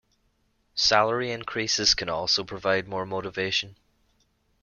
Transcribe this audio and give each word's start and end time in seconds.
Salary 0.73 1.31
increases 1.31 1.93
can 1.93 2.09
also 2.09 2.43
provide 2.43 2.87
more 2.87 3.05
motivation. 3.05 3.75